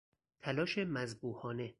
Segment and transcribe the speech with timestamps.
[0.41, 1.69] تلاش مذبوحانه